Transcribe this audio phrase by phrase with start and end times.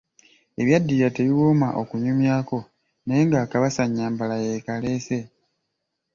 [0.61, 2.57] Ebyaddirira tebiwooma okunyumyako,
[3.05, 5.17] naye ng‘akabasa nnyambala yeekaleese.